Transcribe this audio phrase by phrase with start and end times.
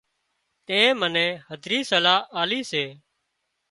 [0.65, 2.85] تين منين هڌري صلاح آلي سي